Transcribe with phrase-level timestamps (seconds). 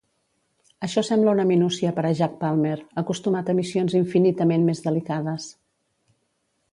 [0.85, 5.47] Això sembla una minúcia per a Jack Palmer, acostumat a missions infinitament més delicades.